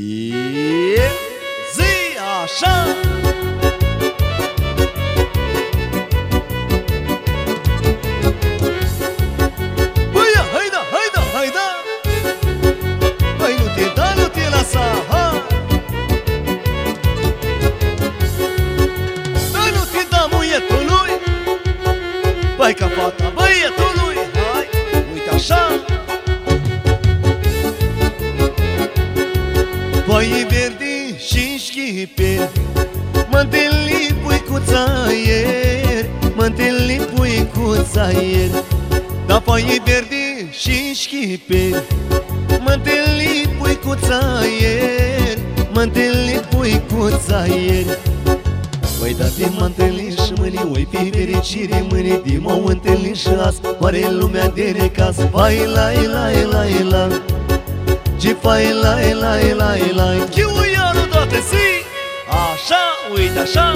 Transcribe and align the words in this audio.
E 0.00 1.10
zi 1.74 2.16
așa. 2.42 2.86
Băia, 10.12 10.42
haida, 10.52 10.80
haida, 10.92 11.22
haida 11.34 11.78
Poi 30.18 30.46
verdi 30.48 31.24
și 31.28 31.58
șchipe 31.58 32.50
Mă 33.30 33.38
întâlni 33.38 34.20
puicuța 34.22 35.06
ieri 35.26 36.08
Mă 36.36 36.42
întâlni 36.42 36.96
puicuța 37.14 38.10
ieri 38.10 38.64
Da 39.26 39.40
poi 39.40 39.82
verdi 39.84 40.50
și 40.50 40.94
șchipe 40.94 41.84
Mă 42.48 42.70
întâlni 42.70 43.56
puicuța 43.58 44.40
ieri 44.60 45.40
Mă 45.72 45.80
întâlni 45.80 46.40
puicuța 46.50 47.44
ieri 47.46 47.98
Păi 49.00 49.14
da 49.18 49.24
te 49.24 49.48
mă 49.58 49.64
întâlni 49.64 50.10
și 50.10 50.32
mâine 50.36 50.60
Oi 50.72 50.88
fi 50.90 51.10
fericire 51.10 51.86
mâine 51.90 52.20
De 52.26 52.38
m-au 52.42 52.64
întâlnit 52.64 53.16
și 53.16 53.28
azi 53.46 53.60
Oare 53.80 54.10
lumea 54.10 54.48
de 54.48 54.74
necaz 54.78 55.16
Vai 55.30 55.66
la 55.74 55.90
la 56.12 56.30
la 56.50 56.64
la 56.88 57.08
Ce 57.47 57.47
fai 58.26 58.72
la 58.82 58.94
la 59.20 59.36
la 59.54 59.76
la 59.94 60.24
Chiu 60.30 60.50
iară 60.74 61.06
toate 61.10 61.38
zi. 61.50 61.66
Așa, 62.28 62.82
uite 63.14 63.38
așa 63.38 63.72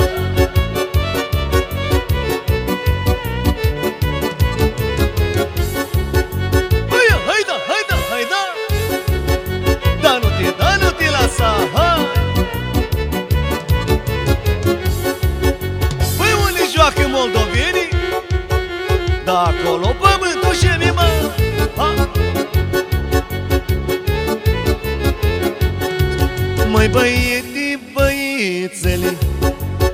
Măi 26.82 26.90
băieti, 26.90 27.78
băiețele 27.94 29.16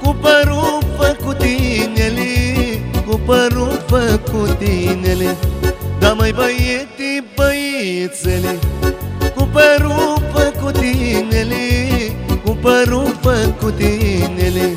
Cu 0.02 0.16
părul 0.20 0.78
făcut 0.98 1.42
inele 1.42 2.24
Cu 3.06 3.20
părul 3.26 3.84
făcut 3.86 4.60
inele. 4.60 5.36
Da 5.98 6.12
măi 6.12 6.32
băieti, 6.32 7.24
băiețele 7.36 8.58
Cu 9.34 9.48
părul 9.52 10.22
făcut 10.32 10.76
inele 10.76 11.56
Cu 12.44 12.50
părul 12.60 13.16
făcut 13.20 13.80
inele. 13.80 14.74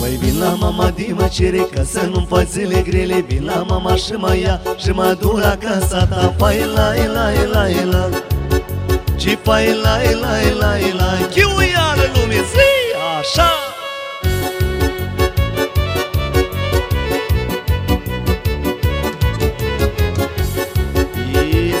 Păi 0.00 0.18
vin 0.20 0.38
la 0.38 0.48
mama 0.48 0.90
de 0.90 1.14
mă 1.14 1.28
cere 1.32 1.66
Ca 1.74 1.82
să 1.82 2.08
nu-mi 2.12 2.26
faci 2.28 2.48
zile 2.48 2.82
grele. 2.88 3.24
Vin 3.28 3.44
la 3.44 3.64
mama 3.68 3.94
și 3.94 4.12
mă 4.12 4.36
ia 4.36 4.60
Și 4.76 4.90
mă 4.90 5.16
duc 5.20 5.40
la 5.40 5.56
casa 5.56 6.06
ta. 6.06 6.34
Pai 6.38 6.58
la 6.74 6.92
la 7.12 7.30
la 7.52 7.84
la 7.90 8.08
Și 9.18 9.36
pai 9.36 9.74
la 9.82 9.96
la 10.20 10.36
la 10.58 10.76
la 10.98 11.26
Chiu 11.30 11.60
iară 11.60 12.10
lume 12.14 12.34
zi 12.34 12.70
Așa. 13.18 13.50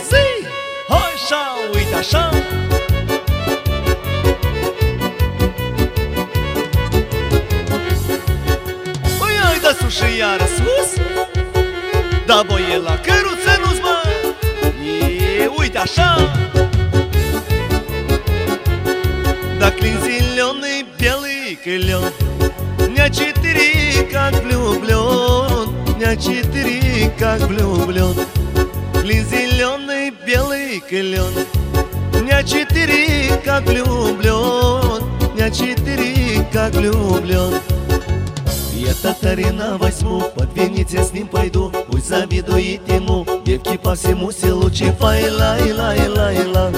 Zi 0.08 0.46
Așa, 0.88 1.42
uite 1.74 1.94
așa. 1.94 2.30
Băi, 9.18 9.34
ai 9.50 9.60
da 9.60 9.70
sus 9.80 9.94
și 9.94 10.18
iară 10.18 10.44
sus 10.44 11.02
Da, 12.26 12.42
băie, 12.46 12.76
la 12.76 12.98
căruță 13.00 13.60
nu-ți 13.64 13.80
mă. 13.80 14.02
E, 15.42 15.50
uite 15.56 15.78
așa 15.78 16.30
четыре, 26.20 27.10
как 27.18 27.40
влюблен 27.40 28.14
Клин 28.92 29.24
зеленый, 29.26 30.12
белый 30.26 30.80
клен 30.80 31.32
Дня 32.12 32.42
четыре, 32.42 33.40
как 33.44 33.64
влюблен 33.64 35.02
Дня 35.34 35.50
четыре, 35.50 36.46
как 36.52 36.74
влюблен 36.74 37.60
Я 38.74 38.94
татарина 38.94 39.78
возьму, 39.78 40.20
под 40.34 40.54
Венеция 40.54 41.02
с 41.02 41.12
ним 41.12 41.26
пойду. 41.26 41.72
Пусть 41.88 42.08
завидует 42.08 42.88
ему, 42.88 43.26
девки 43.44 43.76
по 43.76 43.94
всему 43.94 44.30
селу. 44.30 44.70
Чифай, 44.70 45.30
лай, 45.30 45.72
лай, 45.72 46.08
лай, 46.08 46.46
лай 46.46 46.72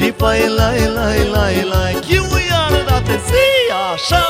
Și 0.00 0.12
fai 0.18 0.48
la 0.56 0.70
la 0.96 1.08
la 1.34 1.46
la 1.70 2.00
Chiu 2.00 2.24
iară 2.48 2.84
dată 2.88 3.14
zi 3.26 3.46
așa 3.92 4.24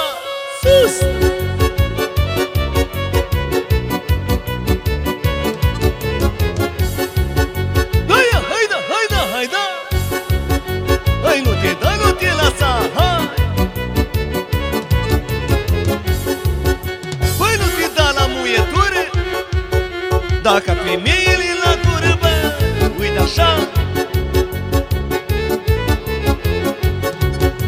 Dacă 20.53 20.73
femeile 20.85 21.51
la 21.65 21.73
gură, 21.85 22.19
bă 22.21 22.53
Uite 23.01 23.19
așa. 23.19 23.69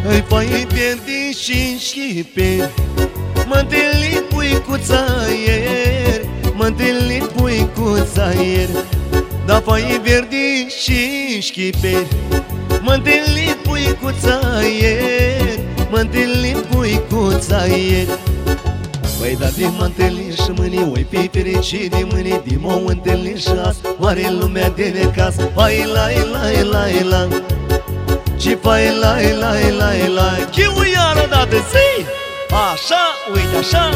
Îi 0.09 0.25
voi 0.29 0.67
pierde 0.73 1.33
și 1.43 1.79
șchipe 1.79 2.71
Mă 3.47 3.55
întâlni 3.55 4.23
puicuța 4.29 5.05
ieri. 5.47 6.29
Mă 6.55 6.65
întâlni 6.65 7.19
puicuța 7.37 8.31
ieri. 8.33 8.85
Da 9.47 9.59
voi 9.59 10.01
pierde 10.03 10.69
și 10.83 11.41
șchipe 11.41 12.07
Mă 12.81 12.93
întâlni 12.93 13.57
puicuța 13.63 14.41
ieri. 14.81 15.61
Mă 15.91 15.99
întâlni 15.99 16.53
puicuța 16.71 17.65
ieri 17.67 18.19
Păi 19.23 19.37
da 19.41 19.47
de 19.47 19.67
mă 19.79 19.85
întâlni 19.85 20.35
și 20.35 20.51
mâine 20.57 20.91
Oi 20.95 21.07
fi 21.11 21.29
fericire 21.29 22.07
mâine 22.11 22.41
De 22.47 22.57
m-au 22.61 22.87
întâlnit 22.87 23.39
și 23.39 23.49
azi 23.65 23.81
Oare 23.99 24.31
lumea 24.41 24.71
de 24.71 24.93
necaz 24.95 25.37
Hai 25.57 25.85
la 25.95 26.07
la 26.33 26.63
la 26.71 26.85
la 27.09 27.29
și 28.39 28.57
fai 28.63 28.99
la 29.01 29.15
la 29.39 29.53
la 29.79 29.91
la 30.15 30.49
Chiu 30.51 30.73
iară 30.95 31.27
dată 31.31 31.57
zi. 31.57 32.05
Așa, 32.73 33.03
uite 33.35 33.57
așa 33.57 33.91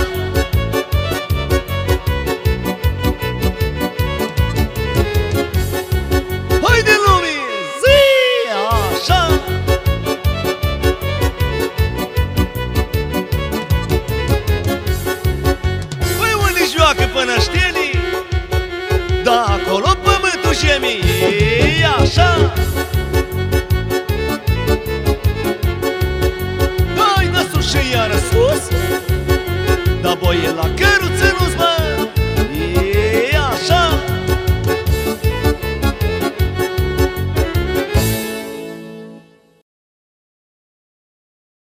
joacă 17.26 17.40
pănăștenii 17.40 17.99
Da 19.25 19.44
acolo 19.44 19.96
pământul 20.02 20.55
și 20.55 21.56